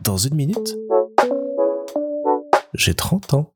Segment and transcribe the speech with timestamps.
[0.00, 0.76] Dans une minute,
[2.74, 3.52] j'ai 30 ans.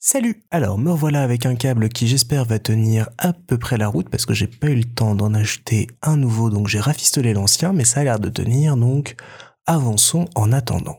[0.00, 3.88] Salut Alors me voilà avec un câble qui j'espère va tenir à peu près la
[3.88, 7.32] route parce que j'ai pas eu le temps d'en acheter un nouveau donc j'ai rafistolé
[7.32, 9.16] l'ancien mais ça a l'air de tenir donc
[9.66, 10.98] avançons en attendant.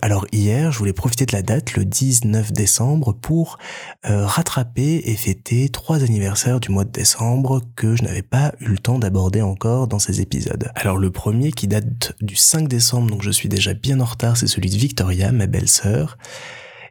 [0.00, 3.58] Alors hier, je voulais profiter de la date, le 19 décembre, pour
[4.06, 8.68] euh, rattraper et fêter trois anniversaires du mois de décembre que je n'avais pas eu
[8.68, 10.70] le temps d'aborder encore dans ces épisodes.
[10.74, 14.36] Alors le premier qui date du 5 décembre, donc je suis déjà bien en retard,
[14.36, 16.16] c'est celui de Victoria, ma belle-sœur.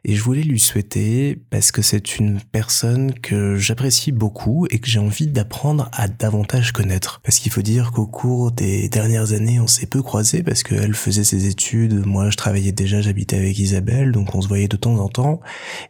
[0.04, 4.88] Et je voulais lui souhaiter, parce que c'est une personne que j'apprécie beaucoup et que
[4.88, 7.20] j'ai envie d'apprendre à davantage connaître.
[7.22, 10.94] Parce qu'il faut dire qu'au cours des dernières années, on s'est peu croisés parce qu'elle
[10.94, 14.76] faisait ses études, moi je travaillais déjà, j'habitais avec Isabelle, donc on se voyait de
[14.76, 15.40] temps en temps,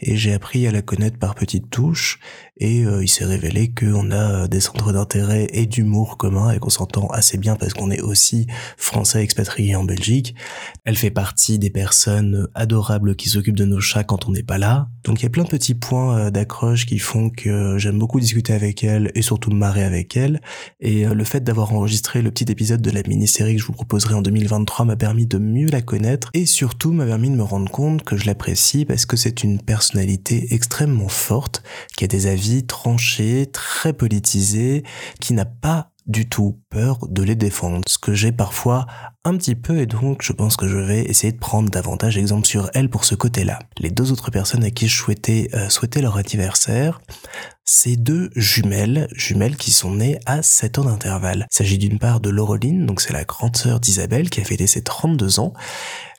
[0.01, 2.19] et j'ai appris à la connaître par petites touches,
[2.59, 6.71] et euh, il s'est révélé qu'on a des centres d'intérêt et d'humour communs et qu'on
[6.71, 10.35] s'entend assez bien parce qu'on est aussi français expatriés en Belgique.
[10.85, 14.59] Elle fait partie des personnes adorables qui s'occupent de nos chats quand on n'est pas
[14.59, 14.89] là.
[15.05, 18.21] Donc il y a plein de petits points euh, d'accroche qui font que j'aime beaucoup
[18.21, 20.41] discuter avec elle et surtout me marrer avec elle.
[20.81, 23.73] Et euh, le fait d'avoir enregistré le petit épisode de la mini-série que je vous
[23.73, 27.43] proposerai en 2023 m'a permis de mieux la connaître et surtout m'a permis de me
[27.43, 31.63] rendre compte que je l'apprécie parce que c'est une personnalité extrêmement forte,
[31.97, 34.83] qui a des avis tranchés, très politisés,
[35.21, 38.87] qui n'a pas du tout peur de les défendre, ce que j'ai parfois
[39.25, 42.47] un petit peu et donc je pense que je vais essayer de prendre davantage exemple
[42.47, 43.59] sur elle pour ce côté-là.
[43.77, 47.01] Les deux autres personnes à qui je souhaitais euh, souhaiter leur anniversaire,
[47.71, 51.47] c'est deux jumelles, jumelles qui sont nées à 7 ans d'intervalle.
[51.51, 54.67] Il s'agit d'une part de Laureline, donc c'est la grande sœur d'Isabelle qui a fêté
[54.67, 55.53] ses 32 ans.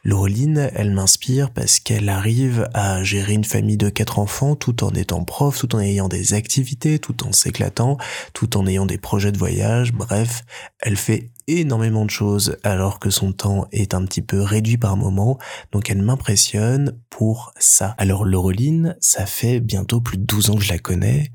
[0.04, 4.92] Laureline, elle m'inspire parce qu'elle arrive à gérer une famille de quatre enfants tout en
[4.92, 7.98] étant prof, tout en ayant des activités, tout en s'éclatant,
[8.34, 10.44] tout en ayant des projets de voyage, bref,
[10.80, 14.96] elle fait énormément de choses alors que son temps est un petit peu réduit par
[14.96, 15.40] moment,
[15.72, 17.96] donc elle m'impressionne pour ça.
[17.98, 21.32] Alors Laureline, ça fait bientôt plus de 12 ans que je la connais,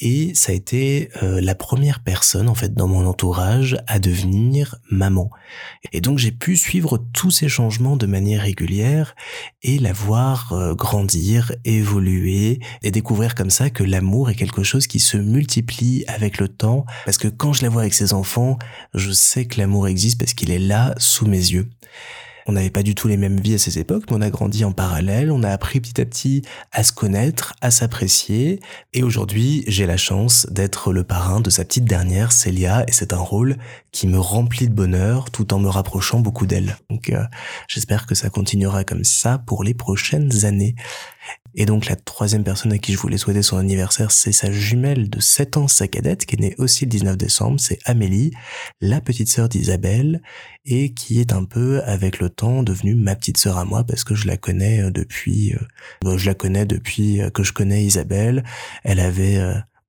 [0.00, 4.76] et ça a été euh, la première personne en fait dans mon entourage à devenir
[4.90, 5.30] maman.
[5.92, 9.14] Et donc j'ai pu suivre tous ces changements de manière régulière
[9.62, 14.88] et la voir euh, grandir, évoluer et découvrir comme ça que l'amour est quelque chose
[14.88, 18.58] qui se multiplie avec le temps parce que quand je la vois avec ses enfants,
[18.94, 21.70] je sais que l'amour existe parce qu'il est là sous mes yeux.
[22.46, 24.64] On n'avait pas du tout les mêmes vies à ces époques, mais on a grandi
[24.64, 28.60] en parallèle, on a appris petit à petit à se connaître, à s'apprécier,
[28.92, 33.12] et aujourd'hui j'ai la chance d'être le parrain de sa petite dernière, Célia, et c'est
[33.12, 33.56] un rôle
[33.92, 36.76] qui me remplit de bonheur tout en me rapprochant beaucoup d'elle.
[36.90, 37.24] Donc euh,
[37.68, 40.74] j'espère que ça continuera comme ça pour les prochaines années.
[41.54, 45.08] Et donc la troisième personne à qui je voulais souhaiter son anniversaire, c'est sa jumelle
[45.08, 48.32] de 7 ans, sa cadette, qui est née aussi le 19 décembre, c'est Amélie,
[48.80, 50.20] la petite sœur d'Isabelle,
[50.66, 54.02] et qui est un peu avec le temps devenue ma petite sœur à moi parce
[54.04, 55.54] que je la connais euh, depuis,
[56.04, 58.44] euh, je la connais depuis euh, que je connais Isabelle.
[58.82, 59.38] Elle avait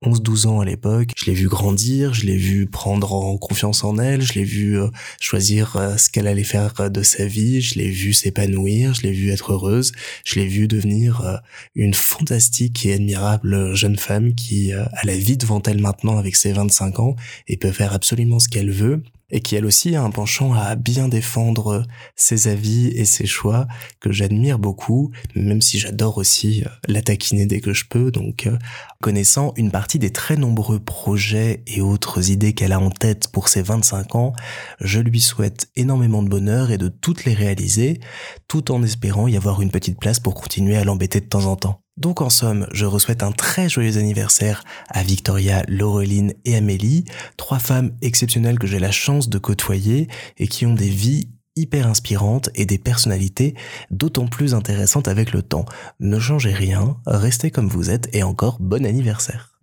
[0.05, 1.09] 11-12 ans à l'époque.
[1.15, 4.79] Je l'ai vu grandir, je l'ai vu prendre en confiance en elle, je l'ai vu
[4.79, 4.87] euh,
[5.19, 9.01] choisir euh, ce qu'elle allait faire euh, de sa vie, je l'ai vu s'épanouir, je
[9.03, 9.91] l'ai vu être heureuse,
[10.23, 11.41] je l'ai vu devenir
[11.75, 16.53] une fantastique et admirable jeune femme qui a la vie devant elle maintenant avec ses
[16.53, 17.15] 25 ans
[17.47, 20.75] et peut faire absolument ce qu'elle veut et qui elle aussi a un penchant à
[20.75, 21.83] bien défendre
[22.15, 23.67] ses avis et ses choix
[23.99, 28.11] que j'admire beaucoup, même si j'adore aussi euh, la taquiner dès que je peux.
[28.11, 28.57] Donc, euh,
[29.01, 33.49] connaissant une partie des très nombreux projets et autres idées qu'elle a en tête pour
[33.49, 34.33] ses 25 ans,
[34.79, 37.99] je lui souhaite énormément de bonheur et de toutes les réaliser,
[38.47, 41.55] tout en espérant y avoir une petite place pour continuer à l'embêter de temps en
[41.55, 41.84] temps.
[41.97, 47.05] Donc en somme, je souhaite un très joyeux anniversaire à Victoria, Laureline et Amélie,
[47.37, 51.87] trois femmes exceptionnelles que j'ai la chance de côtoyer et qui ont des vies hyper
[51.87, 53.55] inspirantes et des personnalités
[53.91, 55.65] d'autant plus intéressantes avec le temps.
[56.01, 59.54] Ne changez rien, restez comme vous êtes et encore bon anniversaire.